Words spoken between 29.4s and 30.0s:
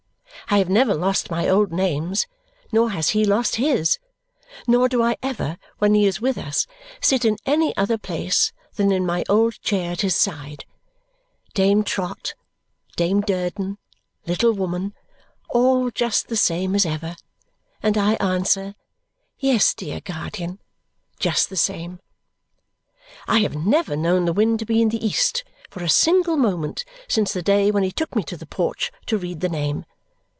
name.